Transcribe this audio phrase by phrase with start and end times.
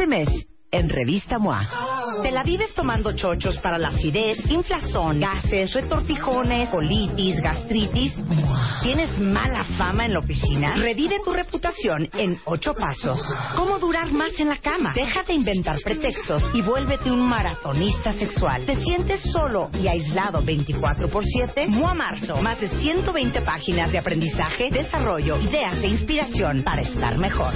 [0.00, 1.89] Este mes, en Revista MOA.
[2.22, 8.14] Te la vives tomando chochos para la acidez, inflazón, gases, retortijones, colitis, gastritis.
[8.82, 10.76] ¿Tienes mala fama en la oficina?
[10.76, 13.20] Revive tu reputación en ocho pasos.
[13.56, 14.92] ¿Cómo durar más en la cama?
[14.94, 18.66] Deja de inventar pretextos y vuélvete un maratonista sexual.
[18.66, 21.68] ¿Te sientes solo y aislado 24 por 7?
[21.68, 22.36] MOA Marzo.
[22.42, 27.54] Más de 120 páginas de aprendizaje, desarrollo, ideas e inspiración para estar mejor.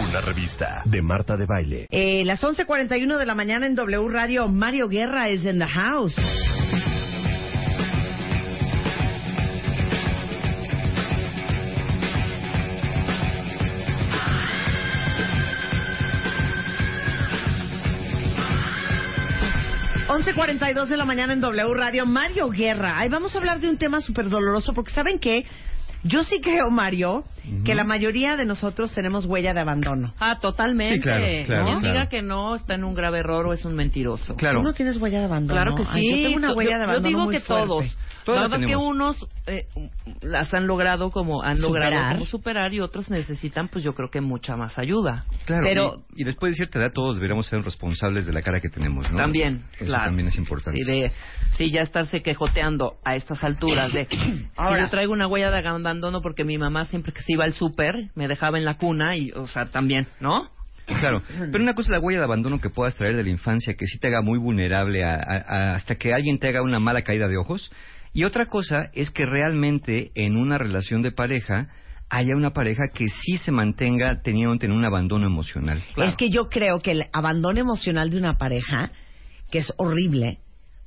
[0.00, 1.86] Una revista de Marta de Baile.
[1.90, 6.14] Eh, las 11.41 de la mañana en W Radio, Mario Guerra is in the house.
[20.08, 22.98] ...11.42 de la mañana en W Radio, Mario Guerra.
[22.98, 25.44] Ahí vamos a hablar de un tema súper doloroso, porque ¿saben qué?
[26.04, 27.24] Yo sí creo, Mario,
[27.64, 30.14] que la mayoría de nosotros tenemos huella de abandono.
[30.20, 30.94] Ah, totalmente.
[30.96, 31.80] Sí, claro, claro, Quien claro.
[31.94, 34.36] diga que no está en un grave error o es un mentiroso.
[34.36, 34.60] Claro.
[34.60, 35.60] ¿Tú no tienes huella de abandono?
[35.60, 35.90] Claro que sí.
[35.92, 37.66] Ay, yo tengo una huella yo- de abandono Yo digo muy que fuerte.
[37.66, 37.96] todos.
[38.24, 39.66] Todos Nada más que unos eh,
[40.22, 42.12] las han logrado como han logrado Superar.
[42.14, 45.24] como superar y otros necesitan, pues yo creo que mucha más ayuda.
[45.46, 48.60] Claro, Pero- y, y después de cierta edad todos deberíamos ser responsables de la cara
[48.60, 49.16] que tenemos, ¿no?
[49.16, 50.04] También, Eso claro.
[50.06, 50.80] también es importante.
[50.82, 51.12] Sí, de,
[51.52, 54.84] sí, ya estarse quejoteando a estas alturas de si Ahora.
[54.84, 57.94] yo traigo una huella de abandono porque mi mamá siempre que se iba al súper
[58.14, 60.48] me dejaba en la cuna y, o sea, también, ¿no?
[60.86, 61.22] Claro,
[61.52, 63.84] pero una cosa es la huella de abandono que puedas traer de la infancia, que
[63.84, 67.02] sí te haga muy vulnerable a- a- a- hasta que alguien te haga una mala
[67.02, 67.70] caída de ojos.
[68.12, 71.68] Y otra cosa es que realmente en una relación de pareja
[72.10, 75.82] haya una pareja que sí se mantenga teniendo tener un abandono emocional.
[75.98, 78.90] Es que yo creo que el abandono emocional de una pareja,
[79.50, 80.38] que es horrible,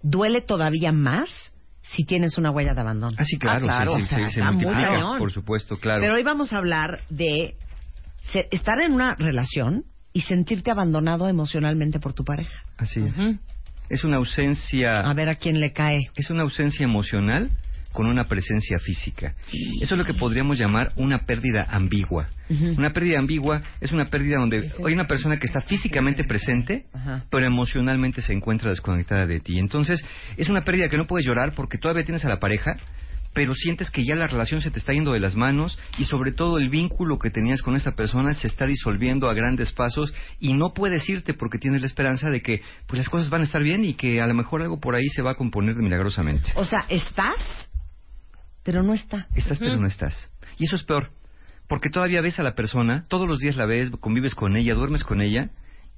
[0.01, 3.15] duele todavía más si tienes una huella de abandono.
[3.19, 5.17] Ah, sí, claro, Ah, claro, sí, o sí, sea, sí, se está muy multiplica, cañón.
[5.19, 6.01] por supuesto, claro.
[6.01, 7.55] Pero hoy vamos a hablar de
[8.51, 12.63] estar en una relación y sentirte abandonado emocionalmente por tu pareja.
[12.77, 13.13] Así es.
[13.91, 14.97] Es una ausencia...
[14.97, 15.99] A ver a quién le cae.
[16.15, 17.51] es una ausencia emocional
[17.91, 19.33] con una presencia física.
[19.81, 22.29] Eso es lo que podríamos llamar una pérdida ambigua.
[22.77, 26.85] Una pérdida ambigua es una pérdida donde hay una persona que está físicamente presente,
[27.29, 29.59] pero emocionalmente se encuentra desconectada de ti.
[29.59, 30.03] Entonces,
[30.37, 32.71] es una pérdida que no puedes llorar porque todavía tienes a la pareja,
[33.33, 36.31] pero sientes que ya la relación se te está yendo de las manos y sobre
[36.31, 40.53] todo el vínculo que tenías con esa persona se está disolviendo a grandes pasos y
[40.53, 43.63] no puedes irte porque tienes la esperanza de que pues las cosas van a estar
[43.63, 46.51] bien y que a lo mejor algo por ahí se va a componer milagrosamente.
[46.55, 47.69] O sea, estás,
[48.63, 49.27] pero no está.
[49.35, 50.31] Estás pero no estás.
[50.57, 51.11] Y eso es peor,
[51.67, 55.03] porque todavía ves a la persona, todos los días la ves, convives con ella, duermes
[55.03, 55.51] con ella,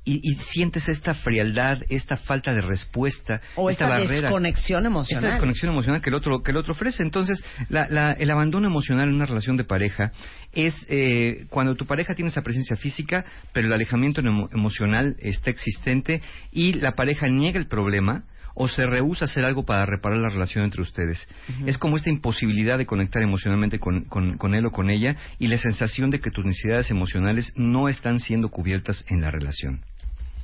[0.05, 4.21] y, y sientes esta frialdad, esta falta de respuesta, O esta esta barrera.
[4.29, 5.23] desconexión emocional.
[5.23, 7.03] Esta desconexión emocional que el otro que el otro ofrece.
[7.03, 10.11] Entonces, la- la- el abandono emocional en una relación de pareja
[10.51, 15.49] es eh, cuando tu pareja tiene esa presencia física, pero el alejamiento emo- emocional está
[15.51, 16.21] existente
[16.51, 18.23] y la pareja niega el problema
[18.55, 21.27] o se rehúsa a hacer algo para reparar la relación entre ustedes.
[21.65, 25.47] Es como esta imposibilidad de conectar emocionalmente con, con- con él o con ella y
[25.47, 29.81] la sensación de que tus necesidades emocionales no están siendo cubiertas en la relación.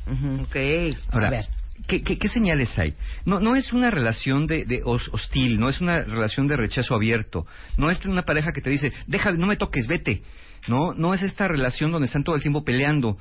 [0.07, 0.43] Ujú.
[0.43, 0.55] Ok.
[1.11, 1.45] Ahora, A ver.
[1.87, 2.93] ¿qué, qué, qué señales hay?
[3.25, 6.95] No, no es una relación de, de hos- hostil, no es una relación de rechazo
[6.95, 7.45] abierto,
[7.77, 10.21] no es una pareja que te dice, deja, no me toques, vete.
[10.67, 13.17] No, no es esta relación donde están todo el tiempo peleando.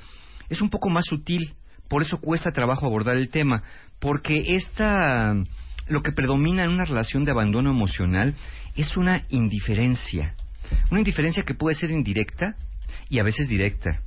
[0.49, 1.53] Es un poco más sutil,
[1.87, 3.63] por eso cuesta trabajo abordar el tema,
[3.99, 5.33] porque esta,
[5.87, 8.35] lo que predomina en una relación de abandono emocional
[8.75, 10.35] es una indiferencia.
[10.91, 12.55] Una indiferencia que puede ser indirecta
[13.09, 14.01] y a veces directa.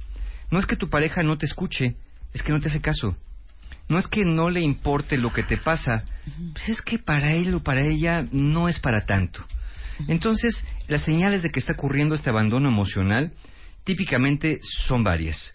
[0.51, 1.97] No es que tu pareja no te escuche,
[2.33, 3.17] es que no te hace caso.
[3.89, 6.05] No es que no le importe lo que te pasa,
[6.53, 9.45] pues es que para él o para ella no es para tanto.
[10.09, 10.55] Entonces,
[10.89, 13.33] las señales de que está ocurriendo este abandono emocional
[13.85, 15.55] típicamente son varias.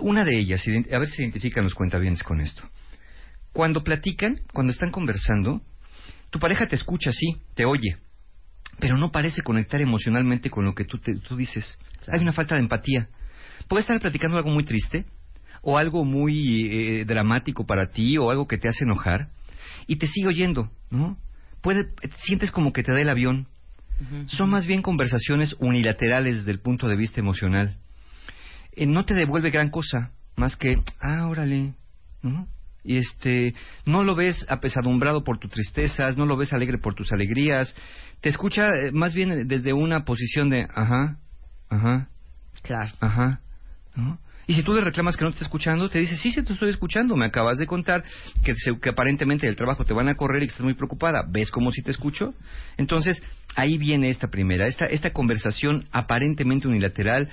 [0.00, 2.62] Una de ellas, a ver si se identifican los cuentavientes con esto.
[3.52, 5.62] Cuando platican, cuando están conversando,
[6.30, 7.96] tu pareja te escucha, sí, te oye,
[8.78, 11.78] pero no parece conectar emocionalmente con lo que tú, te- tú dices.
[12.12, 13.08] Hay una falta de empatía.
[13.68, 15.06] Puede estar platicando algo muy triste,
[15.68, 19.30] o algo muy eh, dramático para ti, o algo que te hace enojar,
[19.88, 21.18] y te sigue oyendo, ¿no?
[21.60, 21.88] Puede,
[22.18, 23.48] sientes como que te da el avión.
[24.28, 27.78] Son más bien conversaciones unilaterales desde el punto de vista emocional.
[28.76, 31.74] Eh, no te devuelve gran cosa, más que, ah, órale,
[32.22, 32.46] ¿no?
[32.84, 33.54] Y este,
[33.84, 37.74] no lo ves apesadumbrado por tus tristezas, no lo ves alegre por tus alegrías,
[38.20, 41.18] te escucha eh, más bien desde una posición de, ajá,
[41.68, 42.08] ajá,
[42.62, 42.92] Claro.
[43.00, 43.40] Ajá.
[43.96, 44.18] ¿no?
[44.48, 46.52] Y si tú le reclamas que no te está escuchando, te dice, sí, sí, te
[46.52, 47.16] estoy escuchando.
[47.16, 48.04] Me acabas de contar
[48.44, 51.24] que, se- que aparentemente del trabajo te van a correr y que estás muy preocupada.
[51.28, 52.32] ¿Ves cómo sí te escucho?
[52.76, 53.20] Entonces,
[53.56, 57.28] ahí viene esta primera, esta, esta conversación aparentemente unilateral,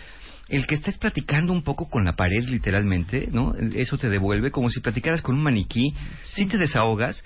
[0.50, 3.54] el que estés platicando un poco con la pared, literalmente, ¿no?
[3.76, 5.94] Eso te devuelve como si platicaras con un maniquí.
[6.24, 7.24] Sí, te desahogas,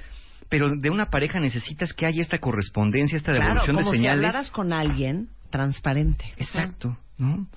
[0.50, 4.02] pero de una pareja necesitas que haya esta correspondencia, esta Claro, devolución como de si
[4.04, 4.26] señales.
[4.26, 6.26] hablaras con alguien transparente.
[6.38, 7.48] Exacto, ¿no?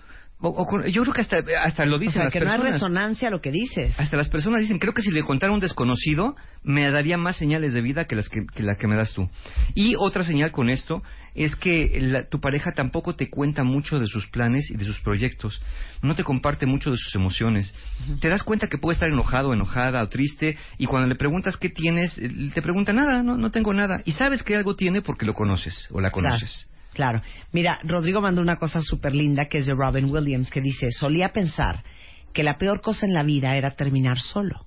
[0.42, 2.52] O- o yo creo que hasta, hasta lo O dicen sea, las que no hay
[2.52, 2.74] personas.
[2.80, 3.94] resonancia a lo que dices.
[4.00, 7.36] Hasta las personas dicen, creo que si le contara a un desconocido, me daría más
[7.36, 9.28] señales de vida que, las que, que la que me das tú.
[9.74, 11.02] Y otra señal con esto
[11.34, 15.00] es que la- tu pareja tampoco te cuenta mucho de sus planes y de sus
[15.00, 15.60] proyectos.
[16.00, 17.74] No te comparte mucho de sus emociones.
[18.20, 21.68] Te das cuenta que puede estar enojado, enojada o triste, y cuando le preguntas qué
[21.68, 24.00] tienes, él te pregunta nada, no, no tengo nada.
[24.06, 26.66] Y sabes que algo tiene porque lo conoces o la conoces.
[26.94, 27.22] Claro.
[27.52, 31.30] Mira, Rodrigo mandó una cosa súper linda que es de Robin Williams que dice, solía
[31.30, 31.84] pensar
[32.32, 34.66] que la peor cosa en la vida era terminar solo.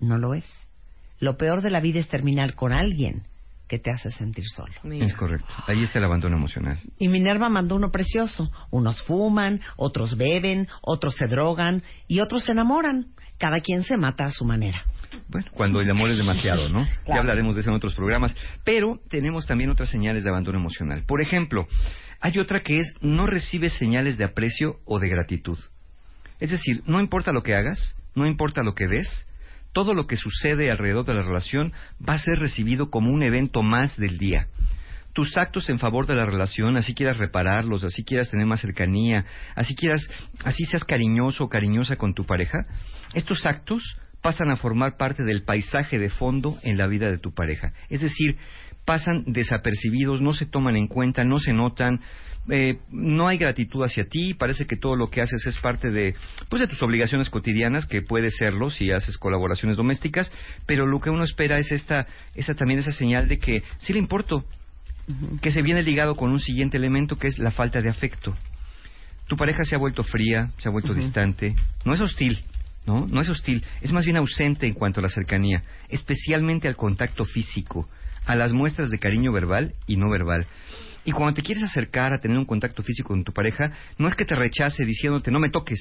[0.00, 0.44] No lo es.
[1.20, 3.26] Lo peor de la vida es terminar con alguien
[3.68, 4.74] que te hace sentir solo.
[4.82, 5.06] Mira.
[5.06, 5.52] Es correcto.
[5.66, 6.78] Ahí está el abandono emocional.
[6.98, 8.50] Y Minerva mandó uno precioso.
[8.70, 13.14] Unos fuman, otros beben, otros se drogan y otros se enamoran.
[13.38, 14.84] Cada quien se mata a su manera.
[15.28, 16.84] Bueno, cuando el amor es demasiado, ¿no?
[16.84, 17.20] Ya Claro.
[17.22, 18.36] hablaremos de eso en otros programas.
[18.64, 21.04] Pero tenemos también otras señales de abandono emocional.
[21.06, 21.66] Por ejemplo,
[22.20, 25.58] hay otra que es no recibes señales de aprecio o de gratitud.
[26.40, 29.26] Es decir, no importa lo que hagas, no importa lo que des,
[29.72, 31.72] todo lo que sucede alrededor de la relación
[32.06, 34.46] va a ser recibido como un evento más del día.
[35.12, 39.24] Tus actos en favor de la relación, así quieras repararlos, así quieras tener más cercanía,
[39.54, 40.08] así quieras,
[40.44, 42.58] así seas cariñoso o cariñosa con tu pareja,
[43.14, 47.34] estos actos pasan a formar parte del paisaje de fondo en la vida de tu
[47.34, 47.74] pareja.
[47.90, 48.38] Es decir,
[48.86, 52.00] pasan desapercibidos, no se toman en cuenta, no se notan,
[52.48, 56.14] eh, no hay gratitud hacia ti, parece que todo lo que haces es parte de,
[56.48, 60.32] pues, de tus obligaciones cotidianas, que puede serlo si haces colaboraciones domésticas,
[60.64, 63.98] pero lo que uno espera es esta, esa también esa señal de que sí le
[63.98, 64.46] importo,
[65.42, 68.34] que se viene ligado con un siguiente elemento que es la falta de afecto.
[69.26, 71.54] Tu pareja se ha vuelto fría, se ha vuelto distante,
[71.84, 72.42] no es hostil,
[72.86, 73.06] ¿no?
[73.06, 77.24] No es hostil, es más bien ausente en cuanto a la cercanía, especialmente al contacto
[77.24, 77.88] físico,
[78.26, 80.46] a las muestras de cariño verbal y no verbal.
[81.04, 84.14] Y cuando te quieres acercar a tener un contacto físico con tu pareja, no es
[84.14, 85.80] que te rechace diciéndote no me toques,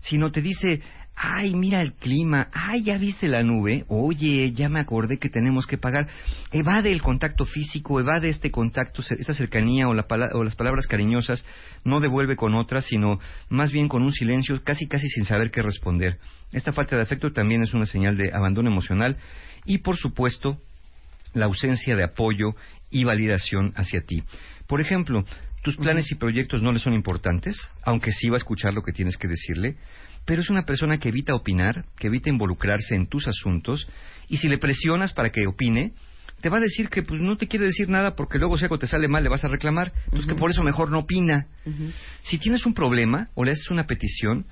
[0.00, 0.80] sino te dice,
[1.14, 5.66] ay, mira el clima, ay, ya viste la nube, oye, ya me acordé que tenemos
[5.66, 6.08] que pagar.
[6.50, 10.86] Evade el contacto físico, evade este contacto, esta cercanía o, la pala- o las palabras
[10.86, 11.44] cariñosas,
[11.84, 15.62] no devuelve con otras, sino más bien con un silencio, casi casi sin saber qué
[15.62, 16.18] responder.
[16.50, 19.16] Esta falta de afecto también es una señal de abandono emocional
[19.64, 20.58] y, por supuesto,
[21.34, 22.54] la ausencia de apoyo
[22.90, 24.22] y validación hacia ti.
[24.66, 25.24] Por ejemplo,
[25.62, 28.92] tus planes y proyectos no le son importantes, aunque sí va a escuchar lo que
[28.92, 29.76] tienes que decirle,
[30.24, 33.88] pero es una persona que evita opinar, que evita involucrarse en tus asuntos,
[34.28, 35.92] y si le presionas para que opine,
[36.40, 38.78] te va a decir que pues no te quiere decir nada porque luego si algo
[38.78, 41.46] te sale mal le vas a reclamar, pues que por eso mejor no opina.
[42.22, 44.46] Si tienes un problema o le haces una petición,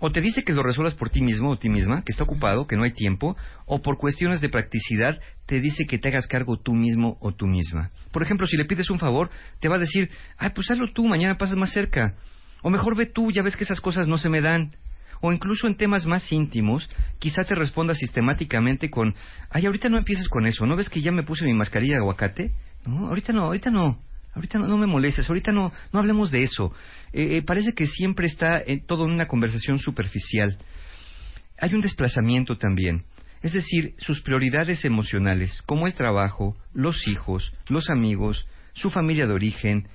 [0.00, 2.66] o te dice que lo resuelvas por ti mismo o ti misma, que está ocupado,
[2.66, 6.58] que no hay tiempo, o por cuestiones de practicidad te dice que te hagas cargo
[6.58, 7.90] tú mismo o tú misma.
[8.12, 11.06] Por ejemplo, si le pides un favor, te va a decir, ay, pues hazlo tú,
[11.06, 12.14] mañana pasas más cerca.
[12.62, 14.74] O mejor ve tú, ya ves que esas cosas no se me dan.
[15.20, 16.88] O incluso en temas más íntimos,
[17.18, 19.14] quizá te responda sistemáticamente con,
[19.50, 22.00] ay, ahorita no empieces con eso, ¿no ves que ya me puse mi mascarilla de
[22.00, 22.50] aguacate?
[22.86, 23.98] No, ahorita no, ahorita no.
[24.36, 26.70] Ahorita no, no me molestes, ahorita no, no hablemos de eso.
[27.14, 30.58] Eh, eh, parece que siempre está eh, todo en una conversación superficial.
[31.58, 33.04] Hay un desplazamiento también.
[33.42, 39.32] Es decir, sus prioridades emocionales, como el trabajo, los hijos, los amigos, su familia de
[39.32, 39.88] origen,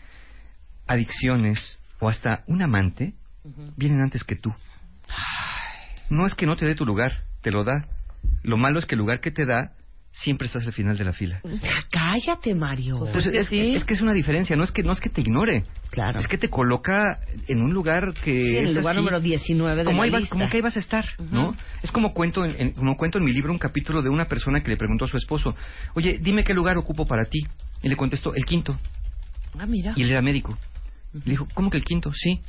[0.87, 3.13] adicciones o hasta un amante,
[3.77, 4.51] vienen antes que tú.
[6.09, 7.85] No es que no te dé tu lugar, te lo da.
[8.41, 9.73] Lo malo es que el lugar que te da
[10.11, 11.41] siempre estás al final de la fila.
[11.91, 12.99] Cállate, Mario.
[12.99, 15.09] Pues Pues es que es, que es una diferencia, no es que no es que
[15.09, 16.19] te ignore, Claro.
[16.19, 19.19] es que te coloca en un lugar que Sí, en es el lugar así, número
[19.19, 20.29] 19 de como la lista.
[20.35, 21.55] como que ahí vas a estar, ¿no?
[21.81, 24.61] Es como cuento en, en- como cuento en mi libro un capítulo de una persona
[24.61, 25.55] que le preguntó a su esposo,
[25.95, 27.39] oye, dime qué lugar ocupo para ti,
[27.83, 28.79] y le contestó el quinto,
[29.57, 29.93] Ah, mira.
[29.95, 30.57] y él era médico.
[31.13, 32.11] Le dijo, ¿cómo que el quinto?
[32.13, 32.39] Sí.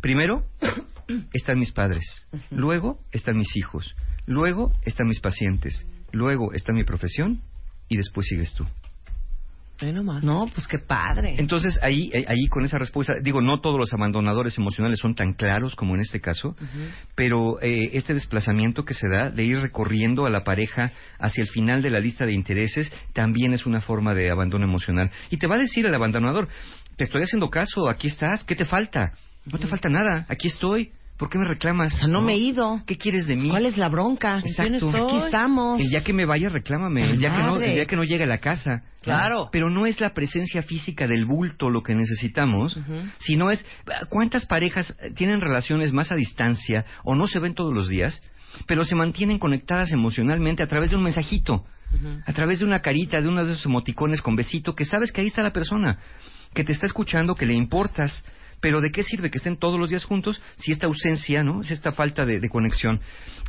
[0.00, 0.44] Primero
[1.32, 3.94] están mis padres, luego están mis hijos,
[4.26, 7.40] luego están mis pacientes, luego está mi profesión
[7.88, 8.66] y después sigues tú.
[10.24, 11.34] No, pues qué padre.
[11.38, 15.74] Entonces, ahí, ahí con esa respuesta, digo, no todos los abandonadores emocionales son tan claros
[15.74, 16.54] como en este caso,
[17.16, 21.48] pero eh, este desplazamiento que se da de ir recorriendo a la pareja hacia el
[21.48, 25.10] final de la lista de intereses también es una forma de abandono emocional.
[25.30, 26.48] Y te va a decir el abandonador,
[26.96, 29.14] te estoy haciendo caso, aquí estás, ¿qué te falta?
[29.46, 30.92] No te falta nada, aquí estoy.
[31.16, 31.94] ¿Por qué me reclamas?
[31.94, 32.82] O sea, no, me he ido.
[32.86, 33.50] ¿Qué quieres de mí?
[33.50, 34.42] ¿Cuál es la bronca?
[34.44, 34.90] Exacto.
[34.90, 35.80] Aquí estamos.
[35.80, 37.10] El día que me vaya, reclámame.
[37.10, 38.82] El día que, no, el día que no llegue a la casa.
[39.02, 39.48] Claro.
[39.52, 42.78] Pero no es la presencia física del bulto lo que necesitamos,
[43.18, 43.64] sino es
[44.08, 48.22] cuántas parejas tienen relaciones más a distancia o no se ven todos los días,
[48.66, 51.64] pero se mantienen conectadas emocionalmente a través de un mensajito,
[52.26, 55.20] a través de una carita, de uno de esos emoticones con besito, que sabes que
[55.20, 55.98] ahí está la persona,
[56.54, 58.24] que te está escuchando, que le importas,
[58.62, 61.64] pero ¿de qué sirve que estén todos los días juntos si esta ausencia, ¿no?
[61.64, 63.00] Si esta falta de, conexión.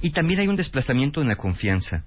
[0.01, 2.03] Y también hay un desplazamiento en la confianza.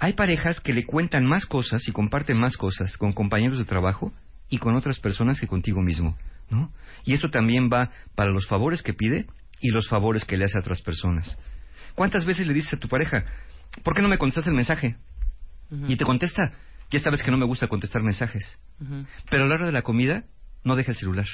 [0.00, 4.12] Hay parejas que le cuentan más cosas y comparten más cosas con compañeros de trabajo
[4.50, 6.18] y con otras personas que contigo mismo,
[6.50, 6.72] ¿no?
[7.04, 9.26] Y eso también va para los favores que pide
[9.60, 11.38] y los favores que le hace a otras personas.
[11.94, 13.24] ¿Cuántas veces le dices a tu pareja,
[13.84, 14.96] ¿por qué no me contestas el mensaje?
[15.86, 16.54] Y te contesta,
[16.90, 18.58] ya sabes que no me gusta contestar mensajes.
[19.30, 20.24] Pero a la hora de la comida,
[20.64, 21.26] no deja el celular.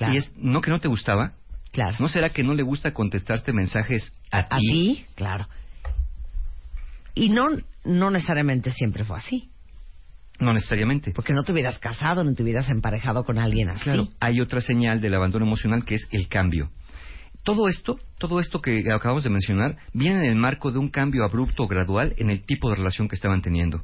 [0.00, 1.32] Y es, ¿no que no te gustaba?
[1.72, 1.96] Claro.
[2.00, 5.04] ¿No será que no le gusta contestarte mensajes a, ¿A ti?
[5.14, 5.48] Claro.
[7.14, 7.48] Y no,
[7.84, 9.50] no necesariamente siempre fue así.
[10.38, 11.12] No necesariamente.
[11.12, 13.84] Porque no te hubieras casado, no te hubieras emparejado con alguien así.
[13.84, 16.70] Claro, hay otra señal del abandono emocional que es el cambio.
[17.42, 21.24] Todo esto, todo esto que acabamos de mencionar, viene en el marco de un cambio
[21.24, 23.82] abrupto o gradual en el tipo de relación que estaban teniendo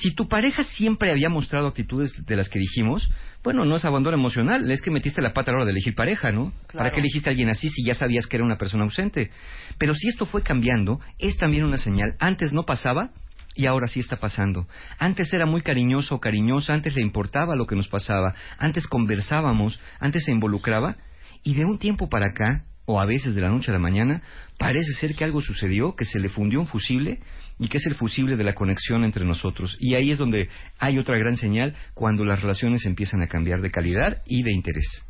[0.00, 3.10] si tu pareja siempre había mostrado actitudes de las que dijimos,
[3.42, 5.94] bueno, no es abandono emocional, es que metiste la pata a la hora de elegir
[5.94, 6.52] pareja, ¿no?
[6.72, 9.30] ¿Para qué elegiste a alguien así si ya sabías que era una persona ausente?
[9.78, 12.14] Pero si esto fue cambiando, es también una señal.
[12.18, 13.10] Antes no pasaba
[13.54, 14.68] y ahora sí está pasando.
[14.98, 19.80] Antes era muy cariñoso o cariñosa, antes le importaba lo que nos pasaba, antes conversábamos,
[19.98, 20.96] antes se involucraba
[21.42, 24.22] y de un tiempo para acá o a veces de la noche a la mañana,
[24.58, 27.20] parece ser que algo sucedió, que se le fundió un fusible
[27.58, 29.76] y que es el fusible de la conexión entre nosotros.
[29.80, 30.48] Y ahí es donde
[30.78, 35.04] hay otra gran señal cuando las relaciones empiezan a cambiar de calidad y de interés.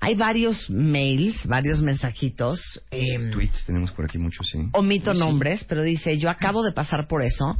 [0.00, 2.60] Hay varios mails, varios mensajitos.
[2.90, 4.58] Em, Tweets tenemos por aquí muchos, sí.
[4.72, 7.58] Omito nombres, pero dice, yo acabo de pasar por eso,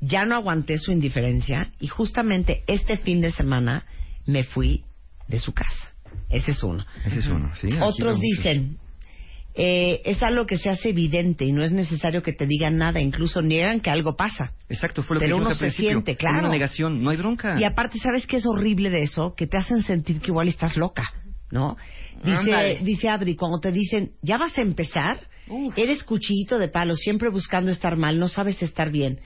[0.00, 3.86] ya no aguanté su indiferencia y justamente este fin de semana
[4.26, 4.84] me fui
[5.28, 5.94] de su casa.
[6.28, 6.84] Ese es uno.
[7.06, 7.68] Ese es uno, sí.
[7.80, 8.78] Otros dicen,
[9.60, 13.00] eh, es algo que se hace evidente y no es necesario que te digan nada,
[13.00, 14.52] incluso niegan que algo pasa.
[14.68, 16.38] Exacto, fue lo Pero que uno se siente, claro.
[16.38, 17.58] Una negación, no hay bronca.
[17.58, 19.34] Y aparte, ¿sabes qué es horrible de eso?
[19.36, 21.12] Que te hacen sentir que igual estás loca,
[21.50, 21.76] ¿no?
[22.22, 25.18] Dice, dice Adri, cuando te dicen, ya vas a empezar,
[25.74, 29.18] eres cuchillito de palo, siempre buscando estar mal, no sabes estar bien.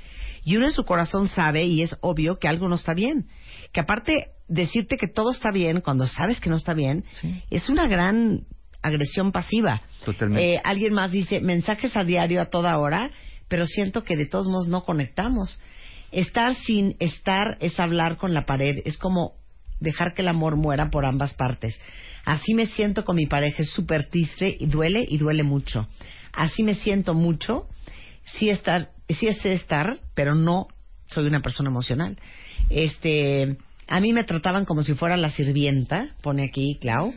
[0.45, 3.29] Y uno en su corazón sabe, y es obvio, que algo no está bien.
[3.71, 7.05] Que aparte, decirte que todo está bien cuando sabes que no está bien,
[7.51, 8.47] es una gran
[8.83, 9.83] agresión pasiva.
[10.05, 10.55] Totalmente.
[10.55, 13.11] Eh, alguien más dice, mensajes a diario a toda hora,
[13.49, 15.61] pero siento que de todos modos no conectamos.
[16.11, 19.35] Estar sin estar es hablar con la pared, es como
[19.81, 21.81] dejar que el amor muera por ambas partes.
[22.25, 25.89] Así me siento con mi pareja, es súper triste y duele y duele mucho.
[26.33, 27.67] Así me siento mucho,
[28.25, 30.69] sí estar, sí es estar, pero no
[31.09, 32.19] soy una persona emocional.
[32.71, 33.57] Este,
[33.89, 37.13] a mí me trataban como si fuera la sirvienta, pone aquí Clau,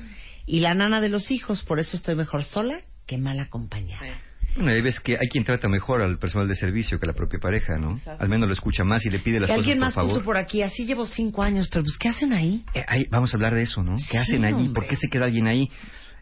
[0.46, 4.22] y la nana de los hijos, por eso estoy mejor sola que mal acompañada.
[4.56, 7.14] Bueno, hay veces que hay quien trata mejor al personal de servicio que a la
[7.14, 8.00] propia pareja, ¿no?
[8.20, 10.12] Al menos lo escucha más y le pide las cosas alguien por más favor.
[10.12, 12.64] puso por aquí, así llevo cinco años, pero pues ¿qué hacen ahí?
[12.74, 13.98] Eh, vamos a hablar de eso, ¿no?
[14.10, 14.70] ¿Qué hacen allí?
[14.70, 15.70] ¿Por qué se queda alguien ahí?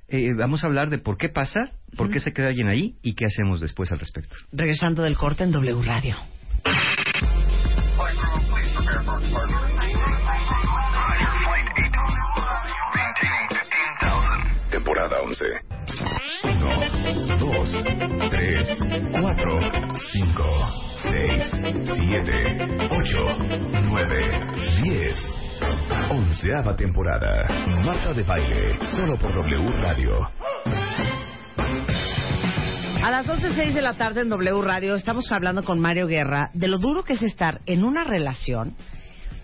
[0.08, 1.60] Eh, vamos a hablar de por qué pasa,
[1.96, 4.36] por qué se queda alguien ahí y qué hacemos después al respecto.
[4.52, 6.18] Regresando del corte en W Radio.
[15.04, 15.46] Temporada 11.
[16.44, 17.84] 1, 2,
[18.30, 18.80] 3,
[19.20, 19.60] 4,
[20.12, 20.44] 5,
[20.96, 21.44] 6,
[21.98, 22.32] 7,
[22.90, 23.38] 8,
[23.84, 24.40] 9,
[24.82, 25.34] 10.
[26.10, 27.48] Onceava temporada.
[27.84, 28.78] Marta de Baile.
[28.96, 30.30] Solo por W Radio.
[33.04, 36.70] A las 12.06 de la tarde en W Radio estamos hablando con Mario Guerra de
[36.70, 38.78] lo duro que es estar en una relación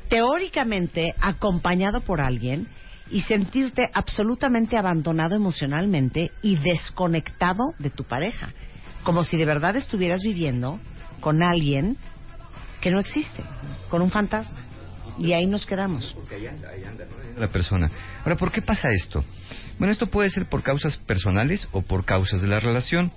[0.08, 2.70] teóricamente acompañado por alguien
[3.12, 8.54] y sentirte absolutamente abandonado emocionalmente y desconectado de tu pareja,
[9.04, 10.80] como si de verdad estuvieras viviendo
[11.20, 11.98] con alguien
[12.82, 13.44] que no existe,
[13.89, 14.58] con un fantasma.
[15.18, 16.16] Y ahí nos quedamos.
[17.38, 17.92] La persona.
[18.24, 19.24] Ahora, ¿por qué pasa esto?
[19.78, 23.12] Bueno, esto puede ser por causas personales o por causas de la relación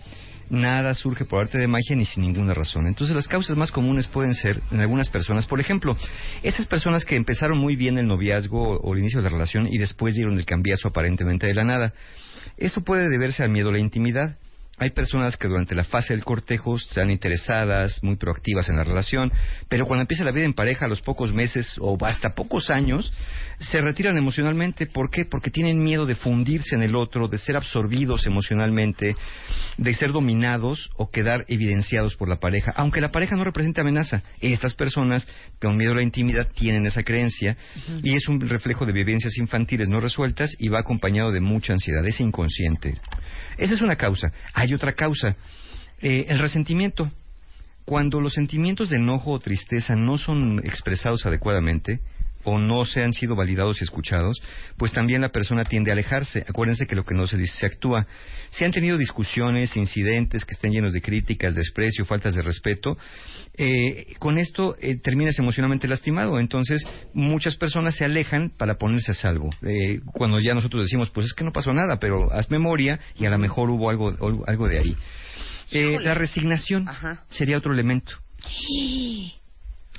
[0.50, 2.86] nada surge por arte de magia ni sin ninguna razón.
[2.86, 5.96] Entonces las causas más comunes pueden ser en algunas personas, por ejemplo,
[6.42, 9.78] esas personas que empezaron muy bien el noviazgo o el inicio de la relación y
[9.78, 11.94] después dieron el cambiazo aparentemente de la nada.
[12.56, 14.36] Eso puede deberse al miedo a la intimidad,
[14.82, 19.30] Hay personas que durante la fase del cortejo están interesadas, muy proactivas en la relación,
[19.68, 23.12] pero cuando empieza la vida en pareja a los pocos meses o hasta pocos años,
[23.60, 24.86] se retiran emocionalmente.
[24.86, 25.24] ¿Por qué?
[25.24, 29.14] Porque tienen miedo de fundirse en el otro, de ser absorbidos emocionalmente,
[29.76, 34.24] de ser dominados o quedar evidenciados por la pareja, aunque la pareja no represente amenaza.
[34.40, 35.28] Estas personas
[35.60, 37.56] con miedo a la intimidad tienen esa creencia
[38.02, 42.04] y es un reflejo de vivencias infantiles no resueltas y va acompañado de mucha ansiedad,
[42.04, 42.96] es inconsciente.
[43.58, 44.32] Esa es una causa.
[44.54, 45.36] Hay otra causa,
[46.00, 47.10] eh, el resentimiento.
[47.84, 52.00] Cuando los sentimientos de enojo o tristeza no son expresados adecuadamente,
[52.44, 54.42] o no se han sido validados y escuchados,
[54.76, 56.44] pues también la persona tiende a alejarse.
[56.48, 58.06] Acuérdense que lo que no se dice se actúa.
[58.50, 62.96] Si han tenido discusiones, incidentes que estén llenos de críticas, desprecio, faltas de respeto,
[63.56, 66.38] eh, con esto eh, terminas emocionalmente lastimado.
[66.38, 69.50] Entonces, muchas personas se alejan para ponerse a salvo.
[69.62, 73.26] Eh, cuando ya nosotros decimos, pues es que no pasó nada, pero haz memoria y
[73.26, 74.12] a lo mejor hubo algo,
[74.46, 74.96] algo de ahí.
[75.70, 77.24] Eh, la resignación Ajá.
[77.30, 78.12] sería otro elemento.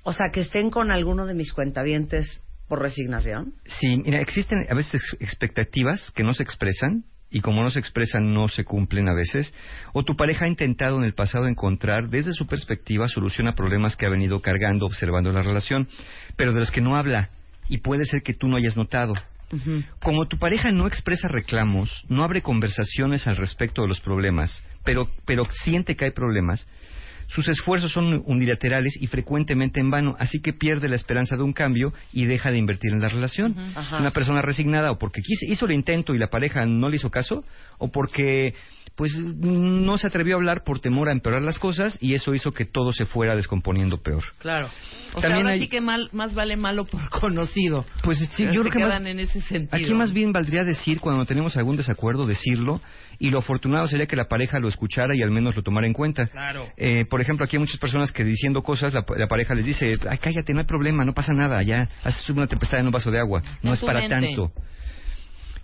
[0.03, 3.53] O sea, que estén con alguno de mis cuentavientes por resignación.
[3.65, 8.33] Sí, mira, existen a veces expectativas que no se expresan y como no se expresan
[8.33, 9.53] no se cumplen a veces,
[9.91, 13.95] o tu pareja ha intentado en el pasado encontrar desde su perspectiva solución a problemas
[13.95, 15.87] que ha venido cargando observando la relación,
[16.35, 17.29] pero de los que no habla
[17.67, 19.15] y puede ser que tú no hayas notado.
[19.99, 25.09] Como tu pareja no expresa reclamos, no abre conversaciones al respecto de los problemas, pero,
[25.25, 26.67] pero siente que hay problemas,
[27.27, 31.53] sus esfuerzos son unilaterales y frecuentemente en vano, así que pierde la esperanza de un
[31.53, 33.55] cambio y deja de invertir en la relación.
[33.97, 37.43] Una persona resignada o porque hizo el intento y la pareja no le hizo caso,
[37.77, 38.53] o porque
[38.95, 42.51] pues no se atrevió a hablar por temor a empeorar las cosas y eso hizo
[42.51, 44.23] que todo se fuera descomponiendo peor.
[44.37, 44.69] Claro.
[45.15, 47.85] O sea, ahora hay- sí que mal, más vale malo por conocido.
[48.03, 49.69] Pues sí, Pero yo creo que más- quedan en ese sentido.
[49.83, 52.81] Aquí más bien valdría decir cuando tenemos algún desacuerdo, decirlo,
[53.17, 55.93] y lo afortunado sería que la pareja lo escuchara y al menos lo tomara en
[55.93, 56.27] cuenta.
[56.27, 56.67] Claro.
[56.77, 59.97] Eh, por ejemplo, aquí hay muchas personas que diciendo cosas, la, la pareja les dice,
[60.07, 63.09] ay, cállate, no hay problema, no pasa nada, ya haces una tempestad en un vaso
[63.09, 64.15] de agua, no es para mente.
[64.27, 64.51] tanto.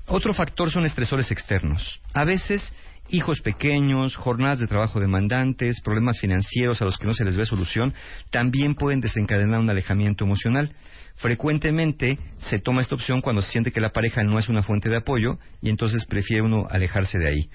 [0.08, 2.00] Otro factor son estresores externos.
[2.14, 2.74] A veces,
[3.12, 7.46] hijos pequeños, jornadas de trabajo demandantes, problemas financieros a los que no se les ve
[7.46, 7.94] solución,
[8.32, 10.74] también pueden desencadenar un alejamiento emocional.
[11.16, 14.90] Frecuentemente se toma esta opción cuando se siente que la pareja no es una fuente
[14.90, 17.50] de apoyo y entonces prefiere uno alejarse de ahí.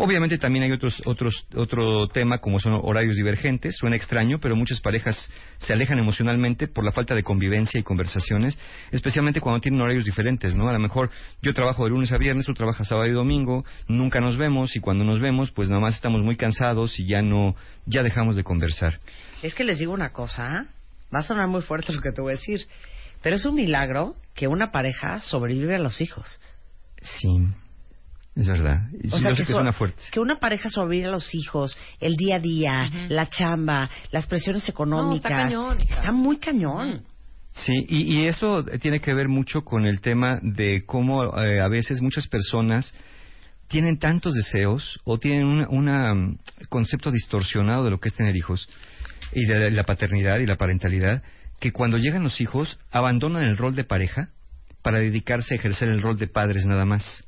[0.00, 3.76] Obviamente también hay otros, otros, otro tema como son horarios divergentes.
[3.76, 8.56] Suena extraño, pero muchas parejas se alejan emocionalmente por la falta de convivencia y conversaciones,
[8.92, 10.68] especialmente cuando tienen horarios diferentes, ¿no?
[10.68, 11.10] A lo mejor
[11.42, 14.80] yo trabajo de lunes a viernes, tú trabajas sábado y domingo, nunca nos vemos y
[14.80, 18.44] cuando nos vemos, pues nada más estamos muy cansados y ya no, ya dejamos de
[18.44, 19.00] conversar.
[19.42, 20.66] Es que les digo una cosa, ¿ah?
[21.12, 22.68] va a sonar muy fuerte lo que te voy a decir,
[23.20, 26.38] pero es un milagro que una pareja sobrevive a los hijos.
[27.02, 27.48] Sí,
[28.38, 28.88] es verdad.
[29.02, 30.00] Y O sea, yo que, sé que suena fuerte.
[30.12, 34.68] que una pareja sobrevive a los hijos, el día a día, la chamba, las presiones
[34.68, 35.30] económicas.
[35.30, 35.96] cañón, hija.
[35.96, 37.02] Está muy cañón.
[37.50, 41.66] Sí, y, y eso tiene que ver mucho con el tema de cómo eh, a
[41.66, 42.94] veces muchas personas
[43.66, 48.36] tienen tantos deseos o tienen un una, mm, concepto distorsionado de lo que es tener
[48.36, 48.68] hijos
[49.32, 51.22] y de la paternidad y la parentalidad
[51.58, 54.28] que cuando llegan los hijos abandonan el rol de pareja
[54.82, 57.24] para dedicarse a ejercer el rol de padres nada más.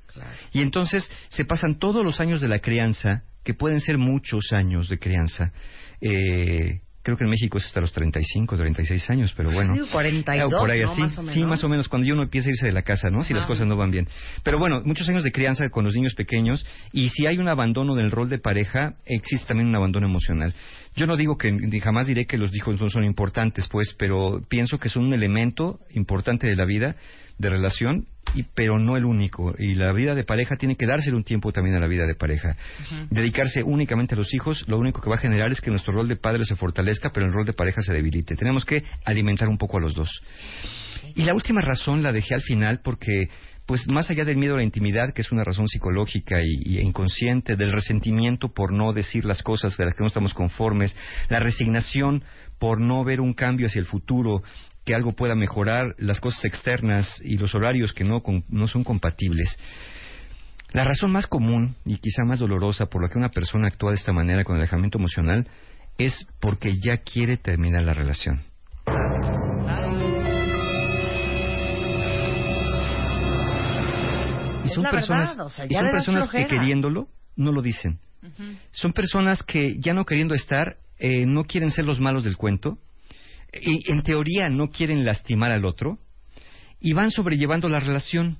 [0.52, 4.88] Y entonces se pasan todos los años de la crianza, que pueden ser muchos años
[4.88, 5.52] de crianza.
[6.00, 9.72] Eh, creo que en México es hasta los 35, 36 años, pero bueno.
[9.72, 10.92] Digo, 42, Eh, por ahí ¿no?
[10.92, 11.00] así.
[11.00, 13.22] Más o Sí, más o menos, cuando uno empieza a irse de la casa, ¿no?
[13.24, 14.08] Si las cosas no van bien.
[14.42, 17.94] Pero bueno, muchos años de crianza con los niños pequeños y si hay un abandono
[17.94, 20.54] del rol de pareja, existe también un abandono emocional.
[20.96, 24.78] Yo no digo que, jamás diré que los hijos no son importantes, pues, pero pienso
[24.78, 26.96] que son un elemento importante de la vida,
[27.38, 29.54] de relación, y, pero no el único.
[29.58, 32.14] Y la vida de pareja tiene que dársele un tiempo también a la vida de
[32.14, 32.56] pareja.
[33.10, 36.08] Dedicarse únicamente a los hijos, lo único que va a generar es que nuestro rol
[36.08, 38.36] de padre se fortalezca, pero el rol de pareja se debilite.
[38.36, 40.10] Tenemos que alimentar un poco a los dos.
[41.14, 43.28] Y la última razón la dejé al final porque,
[43.70, 47.54] pues más allá del miedo a la intimidad, que es una razón psicológica y, inconsciente,
[47.54, 50.96] del resentimiento por no decir las cosas de las que no estamos conformes,
[51.28, 52.24] la resignación
[52.58, 54.42] por no ver un cambio hacia el futuro,
[54.84, 58.82] que algo pueda mejorar, las cosas externas y los horarios que no, con- no son
[58.82, 59.56] compatibles.
[60.72, 63.98] La razón más común y quizá más dolorosa por la que una persona actúa de
[63.98, 65.46] esta manera con alejamiento emocional
[65.96, 68.49] es porque ya quiere terminar la relación.
[74.70, 77.98] Es son personas, verdad, o sea, y son personas que queriéndolo no lo dicen.
[78.70, 82.78] Son personas que ya no queriendo estar, eh, no quieren ser los malos del cuento,
[83.52, 85.98] y en teoría no quieren lastimar al otro,
[86.80, 88.38] y van sobrellevando la relación,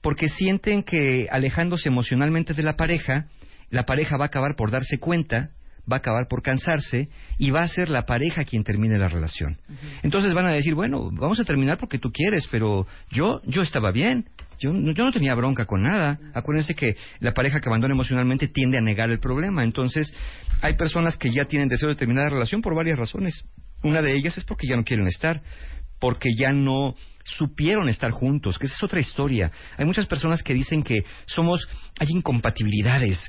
[0.00, 3.28] porque sienten que alejándose emocionalmente de la pareja,
[3.70, 5.50] la pareja va a acabar por darse cuenta
[5.90, 9.58] va a acabar por cansarse y va a ser la pareja quien termine la relación.
[10.02, 13.90] Entonces van a decir, bueno, vamos a terminar porque tú quieres, pero yo, yo estaba
[13.90, 14.26] bien,
[14.58, 16.18] yo, yo no tenía bronca con nada.
[16.34, 19.64] Acuérdense que la pareja que abandona emocionalmente tiende a negar el problema.
[19.64, 20.14] Entonces,
[20.60, 23.44] hay personas que ya tienen deseo de terminar la relación por varias razones.
[23.82, 25.42] Una de ellas es porque ya no quieren estar,
[26.02, 29.52] porque ya no supieron estar juntos, que esa es otra historia.
[29.76, 31.68] Hay muchas personas que dicen que somos,
[32.00, 33.20] hay incompatibilidades,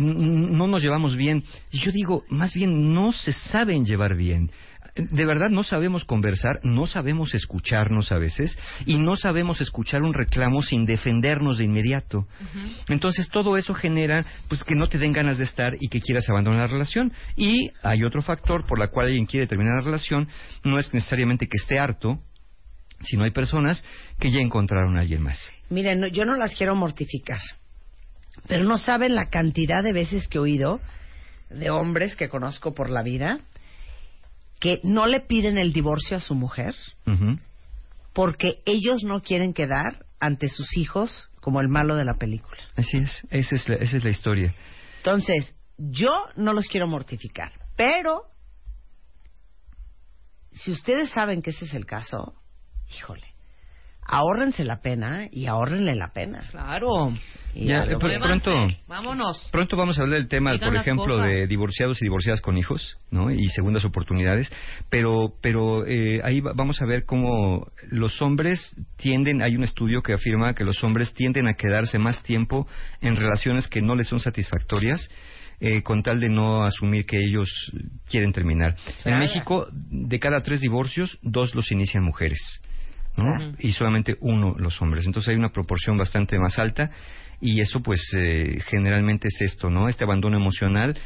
[0.00, 1.44] no nos llevamos bien.
[1.70, 4.50] Y yo digo, más bien no se saben llevar bien.
[4.98, 10.12] De verdad no sabemos conversar, no sabemos escucharnos a veces y no sabemos escuchar un
[10.12, 12.26] reclamo sin defendernos de inmediato.
[12.88, 16.28] Entonces todo eso genera pues que no te den ganas de estar y que quieras
[16.28, 17.12] abandonar la relación.
[17.36, 20.28] Y hay otro factor por la cual alguien quiere terminar la relación,
[20.64, 22.18] no es necesariamente que esté harto,
[23.00, 23.84] si no hay personas
[24.18, 25.38] que ya encontraron a alguien más.
[25.70, 27.40] Miren, yo no las quiero mortificar,
[28.48, 30.80] pero no saben la cantidad de veces que he oído
[31.50, 33.38] de hombres que conozco por la vida
[34.60, 36.74] que no le piden el divorcio a su mujer
[38.12, 42.60] porque ellos no quieren quedar ante sus hijos como el malo de la película.
[42.76, 44.54] Así es, esa es la, esa es la historia.
[44.98, 48.24] Entonces, yo no los quiero mortificar, pero
[50.50, 52.34] si ustedes saben que ese es el caso,
[52.96, 53.26] híjole,
[54.08, 56.42] ahórrense la pena y ahórrenle la pena.
[56.50, 57.12] Claro.
[57.54, 58.52] Ya, pronto,
[58.86, 59.48] Vámonos.
[59.50, 63.30] pronto vamos a hablar del tema, por ejemplo, de divorciados y divorciadas con hijos, ¿no?
[63.30, 64.52] Y segundas oportunidades.
[64.90, 70.12] Pero, pero eh, ahí vamos a ver cómo los hombres tienden, hay un estudio que
[70.12, 72.68] afirma que los hombres tienden a quedarse más tiempo
[73.00, 75.08] en relaciones que no les son satisfactorias.
[75.60, 77.50] Eh, con tal de no asumir que ellos
[78.08, 78.76] quieren terminar.
[79.04, 82.38] En México, de cada tres divorcios, dos los inician mujeres.
[83.58, 85.06] Y solamente uno los hombres.
[85.06, 86.90] Entonces hay una proporción bastante más alta
[87.40, 89.88] y eso pues eh, generalmente es esto, ¿no?
[89.88, 90.96] Este abandono emocional.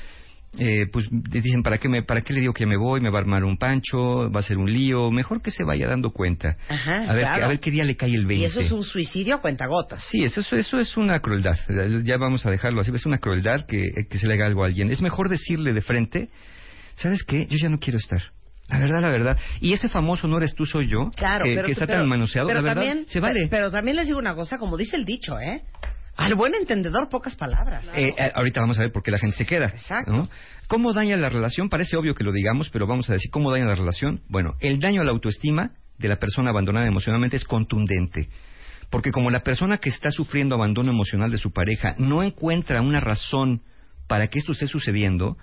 [0.59, 3.01] Eh, pues dicen, ¿para qué, me, ¿para qué le digo que me voy?
[3.01, 4.31] ¿Me va a armar un pancho?
[4.31, 5.11] ¿Va a ser un lío?
[5.11, 6.59] Mejor que se vaya dando cuenta.
[6.69, 8.35] a, ver, a ver qué día le cae el 20.
[8.35, 10.05] Y eso es un suicidio a cuentagotas.
[10.11, 11.57] Sí, eso, eso es una crueldad.
[12.05, 12.93] Ya vamos a dejarlo así.
[12.95, 14.91] Es una crueldad que, que se le haga algo a alguien.
[14.91, 16.29] Es mejor decirle de frente,
[16.97, 17.47] ¿sabes qué?
[17.47, 18.23] Yo ya no quiero estar.
[18.73, 19.39] La verdad, la verdad.
[19.61, 22.75] Y ese famoso no eres tú, soy yo, claro, que, está tan manoseado, la verdad,
[22.75, 23.47] también, se vale.
[23.51, 25.63] Pero, también les digo una cosa, como dice el dicho, ¿eh?
[26.17, 27.87] Al buen entendedor, pocas palabras.
[27.95, 29.67] Eh, eh, ahorita vamos a ver por qué la gente se queda.
[29.67, 30.29] Exacto.
[30.69, 31.69] ¿Cómo daña la relación?
[31.69, 34.21] Parece obvio que lo digamos, pero vamos a decir cómo daña la relación.
[34.29, 38.29] Bueno, el daño a la autoestima de la persona abandonada emocionalmente es contundente.
[38.91, 43.01] Porque como la persona que está sufriendo abandono emocional de su pareja no encuentra una
[43.01, 43.63] razón
[44.07, 45.39] para que esto esté sucediendo,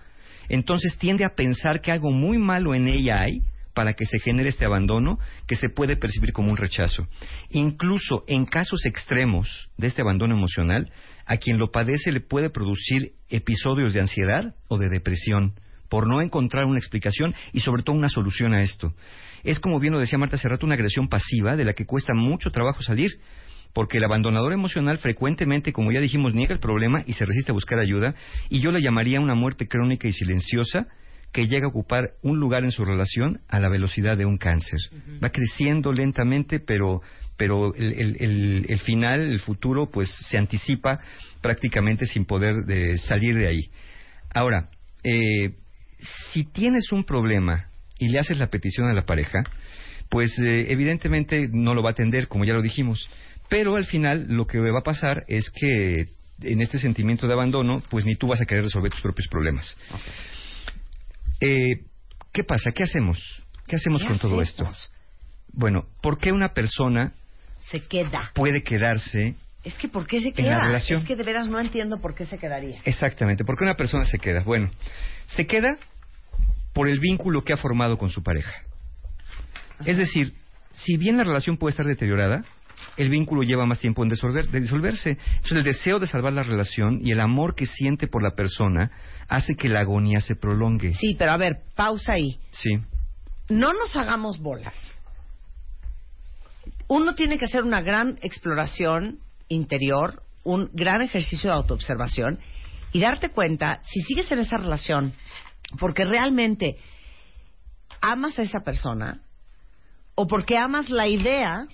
[0.50, 3.42] entonces tiende a pensar que algo muy malo en ella hay
[3.74, 7.08] para que se genere este abandono que se puede percibir como un rechazo.
[7.50, 10.92] Incluso en casos extremos de este abandono emocional,
[11.26, 15.54] a quien lo padece le puede producir episodios de ansiedad o de depresión
[15.88, 18.94] por no encontrar una explicación y sobre todo una solución a esto.
[19.44, 22.14] Es como bien lo decía Marta hace rato, una agresión pasiva de la que cuesta
[22.14, 23.20] mucho trabajo salir,
[23.74, 27.54] porque el abandonador emocional frecuentemente, como ya dijimos, niega el problema y se resiste a
[27.54, 28.16] buscar ayuda,
[28.50, 30.88] y yo le llamaría una muerte crónica y silenciosa
[31.32, 34.80] que llega a ocupar un lugar en su relación a la velocidad de un cáncer.
[35.24, 37.02] Va creciendo lentamente, pero,
[37.38, 41.00] pero el, el, final, el futuro, pues se anticipa
[41.42, 43.70] prácticamente sin poder de salir de ahí.
[44.34, 44.70] Ahora,
[45.04, 45.56] eh,
[46.32, 49.44] si tienes un problema y le haces la petición a la pareja,
[50.10, 53.08] pues eh, evidentemente no lo va a atender, como ya lo dijimos.
[53.50, 56.06] Pero al final lo que va a pasar es que
[56.42, 59.78] en este sentimiento de abandono, pues ni tú vas a querer resolver tus propios problemas.
[61.42, 61.84] Eh,
[62.32, 62.72] ¿Qué pasa?
[62.72, 63.20] ¿Qué hacemos?
[63.68, 64.68] ¿Qué hacemos con todo esto?
[65.52, 67.14] Bueno, ¿por qué una persona
[67.72, 68.32] se queda?
[68.34, 69.36] Puede quedarse.
[69.64, 70.76] Es que ¿por qué se queda?
[70.78, 72.80] Es que de veras no entiendo por qué se quedaría.
[72.86, 74.42] Exactamente, ¿por qué una persona se queda?
[74.44, 74.70] Bueno,
[75.28, 75.70] se queda
[76.74, 78.54] por el vínculo que ha formado con su pareja.
[79.86, 80.34] Es decir,
[80.72, 82.44] si bien la relación puede estar deteriorada,
[83.00, 85.10] el vínculo lleva más tiempo en disolverse.
[85.10, 88.92] Entonces el deseo de salvar la relación y el amor que siente por la persona
[89.30, 90.94] hace que la agonía se prolongue.
[90.96, 92.38] Sí, pero a ver, pausa ahí.
[92.52, 92.78] Sí.
[93.48, 94.74] No nos hagamos bolas.
[96.90, 102.40] Uno tiene que hacer una gran exploración interior, un gran ejercicio de autoobservación
[102.92, 105.14] y darte cuenta si sigues en esa relación
[105.80, 106.78] porque realmente
[108.02, 109.22] amas a esa persona
[110.16, 111.66] o porque amas la idea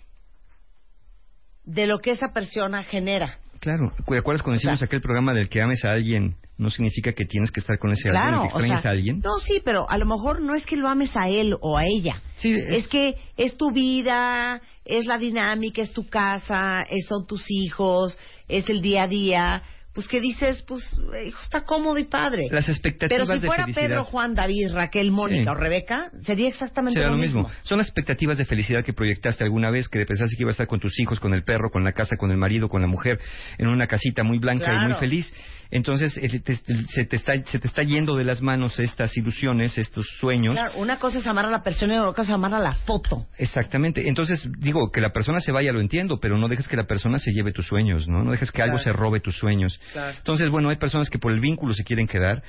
[1.65, 3.39] de lo que esa persona genera.
[3.59, 6.35] Claro, ¿te acuerdas cuando hicimos aquel programa del que ames a alguien?
[6.57, 9.21] No significa que tienes que estar con ese alguien, que extrañes a alguien.
[9.21, 11.83] No, sí, pero a lo mejor no es que lo ames a él o a
[11.85, 12.21] ella.
[12.37, 12.87] Sí, es...
[12.87, 18.69] que es tu vida, es la dinámica, es tu casa, es, son tus hijos, es
[18.69, 19.63] el día a día.
[19.95, 20.83] Pues que dices, pues,
[21.25, 22.47] hijo, está cómodo y padre.
[22.51, 23.87] Las expectativas Pero si de fuera felicidad.
[23.87, 25.49] Pedro, Juan, David, Raquel, Mónica Sí.
[25.49, 27.43] o Rebeca, sería exactamente Será lo lo mismo.
[27.43, 27.55] mismo.
[27.63, 30.67] Son las expectativas de felicidad que proyectaste alguna vez, que pensaste que iba a estar
[30.67, 33.19] con tus hijos, con el perro, con la casa, con el marido, con la mujer,
[33.57, 35.33] en una casita muy blanca y muy feliz.
[35.71, 39.77] Entonces eh, te- se, te está, se te está yendo de las manos estas ilusiones,
[39.77, 40.53] estos sueños.
[40.55, 42.73] Claro, una cosa es amar a la persona y otra cosa es amar a la
[42.75, 43.27] foto.
[43.37, 44.07] Exactamente.
[44.07, 47.17] Entonces, digo, que la persona se vaya, lo entiendo, pero no dejes que la persona
[47.17, 48.23] se lleve tus sueños, ¿no?
[48.23, 49.79] No dejes que algo se robe tus sueños.
[50.17, 52.43] Entonces, bueno, hay personas que por el vínculo se quieren quedar.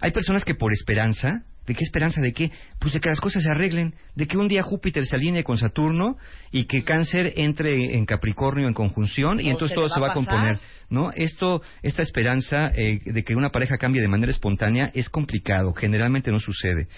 [0.00, 2.20] Hay personas que por esperanza, ¿de qué esperanza?
[2.20, 2.50] ¿De qué?
[2.78, 5.56] Pues de que las cosas se arreglen, de que un día Júpiter se alinee con
[5.56, 6.16] Saturno
[6.50, 10.14] y que Cáncer entre en Capricornio en conjunción y entonces se todo se va a
[10.14, 11.10] componer, ¿no?
[11.14, 16.30] Esto, esta esperanza eh, de que una pareja cambie de manera espontánea es complicado, generalmente
[16.30, 16.88] no sucede.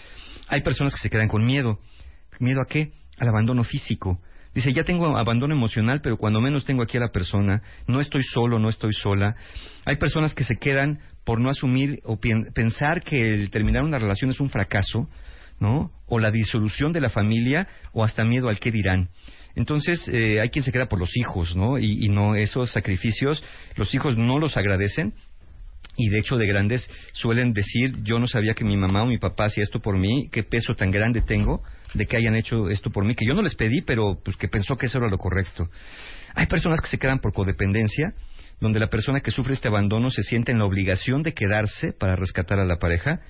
[0.49, 1.79] Hay personas que se quedan con miedo.
[2.39, 2.93] ¿Miedo a qué?
[3.19, 4.21] Al abandono físico.
[4.55, 8.23] Dice, ya tengo abandono emocional, pero cuando menos tengo aquí a la persona, no estoy
[8.23, 9.35] solo, no estoy sola.
[9.87, 14.31] Hay personas que se quedan por no asumir o pensar que el terminar una relación
[14.31, 15.09] es un fracaso,
[15.59, 15.91] ¿no?
[16.07, 19.09] O la disolución de la familia, o hasta miedo al qué dirán.
[19.55, 21.79] Entonces, eh, hay quien se queda por los hijos, ¿no?
[21.79, 23.43] Y no esos sacrificios,
[23.77, 25.15] los hijos no los agradecen,
[25.97, 29.19] y de hecho de grandes suelen decir yo no sabía que mi mamá o mi
[29.19, 31.63] papá hacía esto por mí qué peso tan grande tengo
[31.95, 34.49] de que hayan hecho esto por mí que yo no les pedí pero pues que
[34.49, 35.69] pensó que eso era lo correcto
[36.35, 38.15] hay personas que se quedan por codependencia
[38.61, 42.17] donde la persona que sufre este abandono se siente en la obligación de quedarse para
[42.17, 43.21] rescatar a la pareja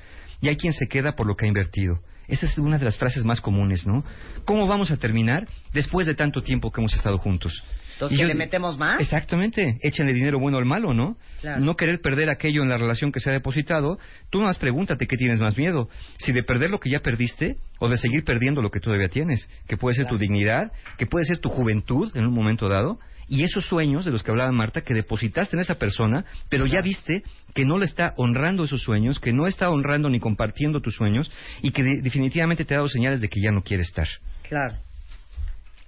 [0.40, 2.96] y hay quien se queda por lo que ha invertido esa es una de las
[2.96, 4.04] frases más comunes, ¿no?
[4.44, 7.62] ¿Cómo vamos a terminar después de tanto tiempo que hemos estado juntos?
[7.94, 9.00] Entonces, Y ¿que yo- le metemos más?
[9.00, 11.16] Exactamente, échenle dinero bueno al malo, ¿no?
[11.40, 11.60] Claro.
[11.60, 13.98] No querer perder aquello en la relación que se ha depositado.
[14.30, 17.88] Tú más pregúntate qué tienes más miedo, si de perder lo que ya perdiste o
[17.88, 21.38] de seguir perdiendo lo que todavía tienes, que puede ser tu dignidad, que puede ser
[21.38, 24.92] tu juventud en un momento dado, y esos sueños de los que hablaba Marta que
[24.94, 27.22] depositaste en esa persona, pero ya viste
[27.54, 31.30] que no le está honrando esos sueños, que no está honrando ni compartiendo tus sueños
[31.62, 34.06] y que de- definitivamente te ha dado señales de que ya no quiere estar.
[34.42, 34.74] Claro.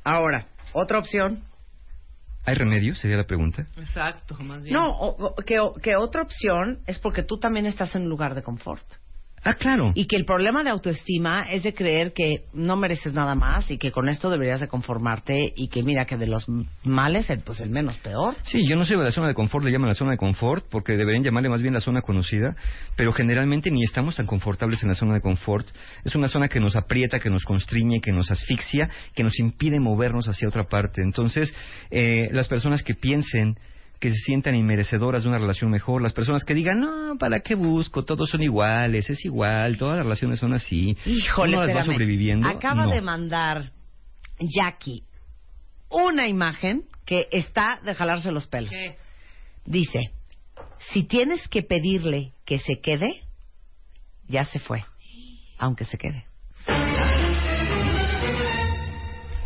[0.05, 1.41] Ahora, otra opción.
[2.47, 2.95] ¿Hay remedio?
[2.95, 3.67] Sería la pregunta.
[3.77, 4.75] Exacto, más bien.
[4.75, 8.35] No, o- o- que, que otra opción es porque tú también estás en un lugar
[8.35, 8.85] de confort.
[9.45, 9.93] Ah, claro.
[9.95, 13.77] Y que el problema de autoestima es de creer que no mereces nada más y
[13.77, 16.47] que con esto deberías de conformarte y que mira que de los
[16.83, 18.37] males, el, pues el menos peor.
[18.43, 20.65] Sí, yo no sé de la zona de confort, le llaman la zona de confort,
[20.71, 22.57] porque deberían llamarle más bien la zona conocida,
[22.97, 25.67] pero generalmente ni estamos tan confortables en la zona de confort.
[26.05, 29.79] Es una zona que nos aprieta, que nos constriñe, que nos asfixia, que nos impide
[29.79, 31.03] movernos hacia otra parte.
[31.03, 31.55] Entonces,
[31.91, 33.59] eh, las personas que piensen
[34.05, 37.55] que se sientan inmerecedoras de una relación mejor, las personas que digan, no, ¿para qué
[37.55, 38.05] busco?
[38.05, 40.95] Todos son iguales, es igual, todas las relaciones son así.
[41.07, 42.47] Híjole, las va sobreviviendo.
[42.47, 42.93] Acaba No.
[42.93, 43.73] de mandar
[44.39, 45.05] Jackie
[45.89, 48.69] una imagen que está de jalarse los pelos.
[48.73, 48.99] ¿Qué?
[49.65, 50.01] Dice,
[50.93, 53.23] si tienes que pedirle que se quede,
[54.29, 54.85] ya se fue,
[55.57, 56.27] aunque se quede.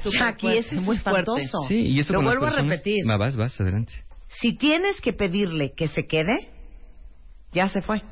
[0.04, 1.20] Jackie, eso es muy fuerte.
[1.20, 1.58] espantoso.
[1.68, 3.08] Sí, y eso Lo vuelvo a repetir.
[3.08, 3.92] Va, vas, vas, adelante.
[4.40, 6.48] Si tienes que pedirle que se quede,
[7.52, 8.02] ya se fue,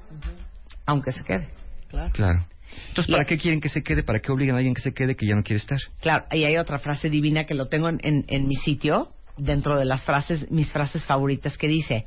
[0.87, 1.49] aunque se quede.
[1.89, 2.13] Claro.
[2.13, 2.47] Claro.
[2.89, 4.03] Entonces, ¿para Y- qué quieren que se quede?
[4.03, 5.79] ¿Para qué obligan a alguien que se quede que ya no quiere estar?
[6.01, 9.79] Claro, y hay otra frase divina que lo tengo en, en- en mi sitio, dentro
[9.79, 12.07] de las frases, mis frases favoritas, que dice,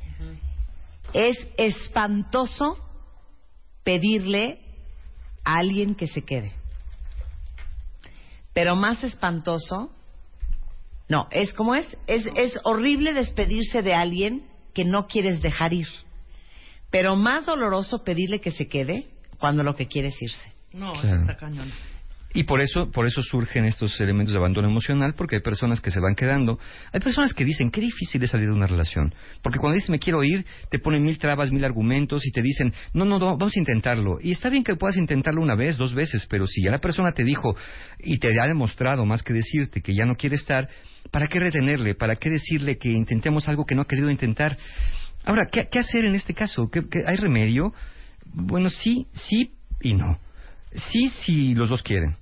[1.14, 2.76] es espantoso
[3.84, 4.60] pedirle
[5.44, 6.52] a alguien que se quede.
[8.52, 9.92] Pero más espantoso,
[11.10, 15.88] no, es como es, es, es horrible despedirse de alguien que no quieres dejar ir.
[16.90, 19.06] Pero más doloroso pedirle que se quede
[19.38, 20.52] cuando lo que quiere es irse.
[20.72, 21.16] No, Claro.
[21.16, 21.72] está cañón.
[22.32, 25.90] Y por eso, por eso surgen estos elementos de abandono emocional, porque hay personas que
[25.90, 26.60] se van quedando.
[26.92, 29.12] Hay personas que dicen, qué difícil es salir de una relación.
[29.42, 32.72] Porque cuando dices, me quiero ir, te ponen mil trabas, mil argumentos y te dicen,
[32.94, 34.18] no, no, no, vamos a intentarlo.
[34.22, 37.10] Y está bien que puedas intentarlo una vez, dos veces, pero si ya la persona
[37.10, 37.56] te dijo
[37.98, 40.68] y te ha demostrado más que decirte que ya no quiere estar,
[41.10, 41.94] ¿para qué retenerle?
[41.94, 44.56] ¿Para qué decirle que intentemos algo que no ha querido intentar?
[45.24, 46.70] Ahora, ¿qué, qué hacer en este caso?
[46.70, 47.74] ¿Qué, hay remedio?
[48.32, 50.18] Bueno, sí, sí y no.
[50.74, 52.16] Sí, si los dos quieren.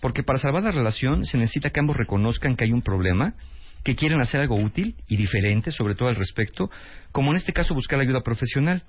[0.00, 3.34] Porque para salvar la relación se necesita que ambos reconozcan que hay un problema,
[3.82, 6.70] que quieren hacer algo útil y diferente, sobre todo al respecto,
[7.12, 8.82] como en este caso buscar ayuda profesional.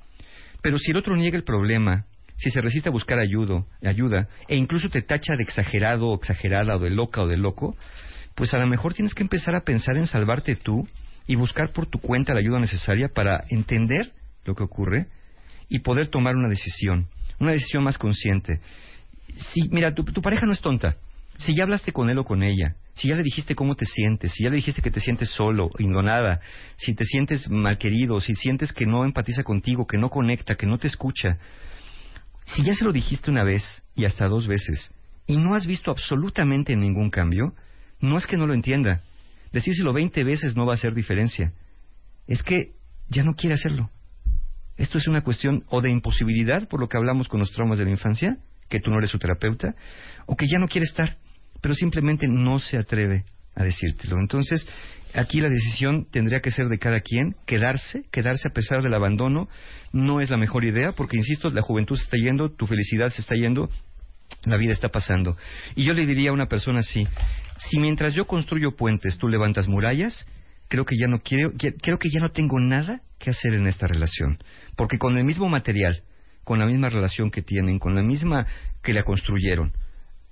[0.61, 2.05] Pero si el otro niega el problema,
[2.37, 6.75] si se resiste a buscar ayuda, ayuda e incluso te tacha de exagerado o exagerada
[6.75, 7.77] o de loca o de loco,
[8.35, 10.87] pues a lo mejor tienes que empezar a pensar en salvarte tú
[11.25, 14.11] y buscar por tu cuenta la ayuda necesaria para entender
[14.43, 15.07] lo que ocurre
[15.69, 17.07] y poder tomar una decisión,
[17.39, 18.59] una decisión más consciente.
[19.53, 20.97] Si, mira, tu, pareja no es tonta.
[21.37, 24.31] Si ya hablaste con él o con ella, si ya le dijiste cómo te sientes,
[24.33, 26.39] si ya le dijiste que te sientes solo, indonada,
[26.77, 30.65] si te sientes mal querido, si sientes que no empatiza contigo, que no conecta, que
[30.65, 31.37] no te escucha,
[32.45, 33.63] si ya se lo dijiste una vez
[33.95, 34.91] y hasta dos veces
[35.27, 37.53] y no has visto absolutamente ningún cambio,
[37.99, 39.01] no es que no lo entienda.
[39.51, 41.53] Decírselo veinte veces no va a hacer diferencia.
[42.27, 42.73] Es que
[43.09, 43.89] ya no quiere hacerlo.
[44.77, 47.85] Esto es una cuestión o de imposibilidad, por lo que hablamos con los traumas de
[47.85, 48.37] la infancia,
[48.69, 49.75] que tú no eres su terapeuta,
[50.25, 51.17] o que ya no quiere estar,
[51.61, 53.23] pero simplemente no se atreve
[53.55, 54.17] a decírtelo.
[54.19, 54.67] Entonces,
[55.13, 59.47] aquí la decisión tendría que ser de cada quien, quedarse, quedarse a pesar del abandono,
[59.93, 63.21] no es la mejor idea, porque, insisto, la juventud se está yendo, tu felicidad se
[63.21, 63.69] está yendo,
[64.43, 65.37] la vida está pasando.
[65.75, 67.07] Y yo le diría a una persona así,
[67.57, 70.25] si mientras yo construyo puentes tú levantas murallas,
[70.67, 73.87] creo que ya no quiero, creo que ya no tengo nada que hacer en esta
[73.87, 74.39] relación,
[74.75, 76.03] porque con el mismo material,
[76.43, 78.45] con la misma relación que tienen, con la misma
[78.83, 79.73] que la construyeron,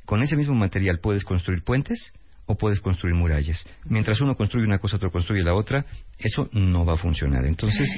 [0.05, 2.13] con ese mismo material puedes construir puentes
[2.45, 3.65] o puedes construir murallas.
[3.85, 5.85] Mientras uno construye una cosa, otro construye la otra,
[6.17, 7.45] eso no va a funcionar.
[7.45, 7.89] Entonces,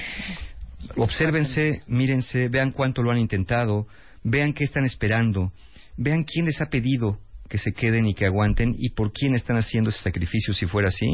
[0.96, 3.88] obsérvense, mírense, vean cuánto lo han intentado,
[4.22, 5.52] vean qué están esperando,
[5.96, 9.56] vean quién les ha pedido que se queden y que aguanten y por quién están
[9.56, 11.06] haciendo ese sacrificio si fuera así.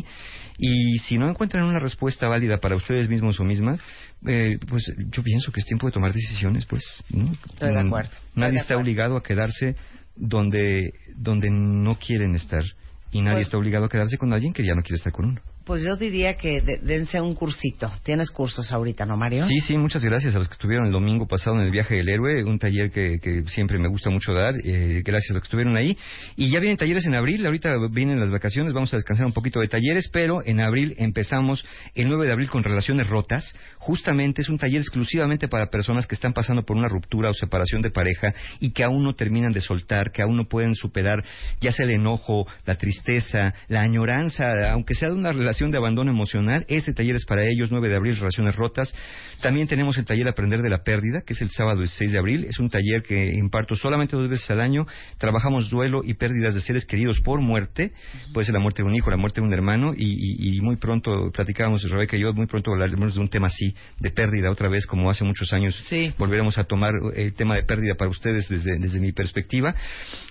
[0.59, 3.81] Y si no encuentran una respuesta válida para ustedes mismos o mismas,
[4.27, 6.83] eh, pues yo pienso que es tiempo de tomar decisiones, pues.
[7.11, 7.33] ¿no?
[7.53, 8.11] Estoy de acuerdo.
[8.35, 9.77] Nadie está obligado a quedarse
[10.17, 12.63] donde, donde no quieren estar
[13.11, 15.27] y nadie Pues- está obligado a quedarse con alguien que ya no quiere estar con
[15.27, 15.41] uno.
[15.65, 17.89] Pues yo diría que de- dense un cursito.
[18.03, 19.47] Tienes cursos ahorita, ¿no, Mario?
[19.47, 22.09] Sí, sí, muchas gracias a los que estuvieron el domingo pasado en el viaje del
[22.09, 25.47] héroe, un taller que, que siempre me gusta mucho dar, eh, gracias a los que
[25.47, 25.97] estuvieron ahí.
[26.35, 29.61] Y ya vienen talleres en abril, ahorita vienen las vacaciones, vamos a descansar un poquito
[29.61, 33.55] de talleres, pero en abril empezamos el 9 de abril con relaciones rotas.
[33.79, 37.83] Justamente es un taller exclusivamente para personas que están pasando por una ruptura o separación
[37.83, 41.23] de pareja y que aún no terminan de soltar, que aún no pueden superar
[41.61, 46.11] ya sea el enojo, la tristeza, la añoranza, aunque sea de una relación de abandono
[46.11, 48.95] emocional, este taller es para ellos, 9 de abril, relaciones rotas.
[49.41, 52.45] También tenemos el taller Aprender de la Pérdida, que es el sábado 6 de abril.
[52.49, 54.87] Es un taller que imparto solamente dos veces al año.
[55.19, 57.93] Trabajamos duelo y pérdidas de seres queridos por muerte.
[58.33, 59.93] Puede ser la muerte de un hijo, la muerte de un hermano.
[59.97, 63.49] Y, y- y muy pronto, platicábamos Rebeca y yo, muy pronto hablaremos de un tema
[63.49, 65.75] así, de pérdida otra vez, como hace muchos años.
[65.89, 66.13] Sí.
[66.19, 69.75] Volveremos a tomar eh, el tema de pérdida para ustedes desde, desde mi perspectiva.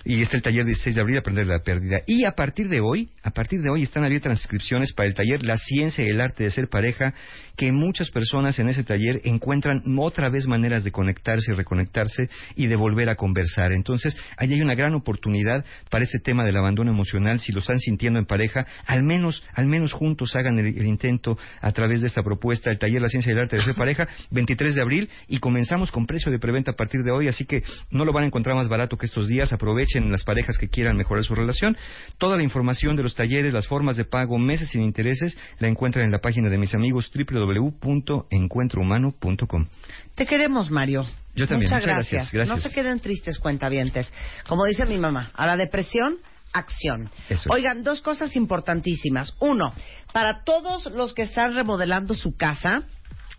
[0.04, 2.00] Y está el taller 16 de abril, Aprender de la Pérdida.
[2.06, 5.11] Y a partir de hoy, a partir de hoy están abiertas las inscripciones para el
[5.14, 7.14] taller La Ciencia y el Arte de Ser Pareja,
[7.56, 12.66] que muchas personas en ese taller encuentran otra vez maneras de conectarse y reconectarse y
[12.66, 13.72] de volver a conversar.
[13.72, 17.38] Entonces, ahí hay una gran oportunidad para este tema del abandono emocional.
[17.38, 21.72] Si lo están sintiendo en pareja, al menos, al menos juntos hagan el, intento a
[21.72, 24.74] través de esta propuesta, el taller La Ciencia y el Arte de Ser Pareja, 23
[24.74, 28.04] de abril, y comenzamos con precio de preventa a partir de hoy, así que no
[28.04, 29.52] lo van a encontrar más barato que estos días.
[29.52, 31.76] Aprovechen las parejas que quieran mejorar su relación.
[32.18, 36.04] Toda la información de los talleres, las formas de pago, meses sin intereses, la encuentran
[36.04, 37.10] en la página de mis amigos
[37.46, 39.66] www.encuentrohumano.com.
[40.14, 41.04] Te queremos, Mario.
[41.34, 41.70] Yo también.
[41.70, 42.56] Muchas, Muchas gracias, gracias.
[42.56, 44.12] No se queden tristes, cuentavientes.
[44.46, 46.18] Como dice mi mamá, a la depresión,
[46.52, 47.10] acción.
[47.28, 47.50] Eso es.
[47.50, 49.34] Oigan, dos cosas importantísimas.
[49.40, 49.72] Uno,
[50.12, 52.84] para todos los que están remodelando su casa,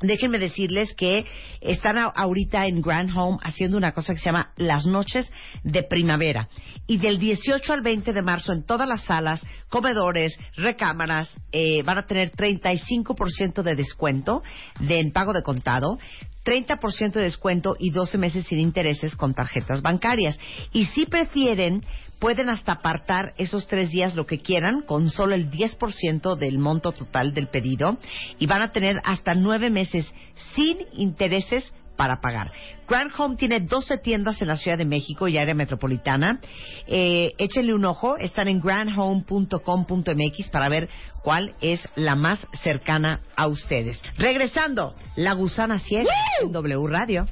[0.03, 1.25] déjenme decirles que
[1.61, 5.31] están ahorita en Grand Home haciendo una cosa que se llama las noches
[5.63, 6.49] de primavera.
[6.85, 11.97] Y del 18 al 20 de marzo en todas las salas, comedores, recámaras, eh, van
[11.97, 14.43] a tener 35% de descuento
[14.79, 15.97] de, en pago de contado.
[16.45, 20.37] 30% de descuento y 12 meses sin intereses con tarjetas bancarias.
[20.73, 21.85] Y si prefieren,
[22.23, 26.93] pueden hasta apartar esos tres días lo que quieran con solo el 10% del monto
[26.93, 27.97] total del pedido
[28.39, 30.09] y van a tener hasta nueve meses
[30.55, 32.53] sin intereses para pagar.
[32.87, 36.39] Grand Home tiene 12 tiendas en la Ciudad de México y área metropolitana.
[36.87, 40.87] Eh, échenle un ojo, están en grandhome.com.mx para ver
[41.23, 44.01] cuál es la más cercana a ustedes.
[44.17, 47.25] Regresando, La Gusana Ciega en W Radio.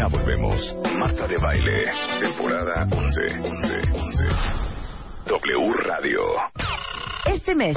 [0.00, 0.74] Ya volvemos.
[0.98, 3.20] Marta de Baile, temporada 11.
[3.50, 4.24] 11, 11.
[5.26, 6.20] W Radio.
[7.26, 7.76] Este mes,